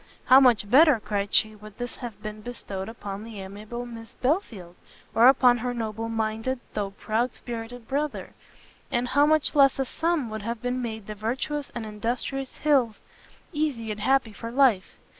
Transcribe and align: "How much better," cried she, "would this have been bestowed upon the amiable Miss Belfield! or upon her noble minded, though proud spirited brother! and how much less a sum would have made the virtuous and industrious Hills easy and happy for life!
"How 0.25 0.39
much 0.39 0.67
better," 0.67 0.99
cried 0.99 1.31
she, 1.31 1.53
"would 1.53 1.77
this 1.77 1.97
have 1.97 2.19
been 2.23 2.41
bestowed 2.41 2.89
upon 2.89 3.23
the 3.23 3.39
amiable 3.39 3.85
Miss 3.85 4.15
Belfield! 4.15 4.75
or 5.13 5.27
upon 5.27 5.59
her 5.59 5.75
noble 5.75 6.09
minded, 6.09 6.59
though 6.73 6.89
proud 6.89 7.35
spirited 7.35 7.87
brother! 7.87 8.33
and 8.91 9.09
how 9.09 9.27
much 9.27 9.53
less 9.53 9.77
a 9.77 9.85
sum 9.85 10.31
would 10.31 10.41
have 10.41 10.63
made 10.63 11.05
the 11.05 11.13
virtuous 11.13 11.69
and 11.75 11.85
industrious 11.85 12.57
Hills 12.57 12.99
easy 13.53 13.91
and 13.91 13.99
happy 13.99 14.33
for 14.33 14.49
life! 14.49 14.95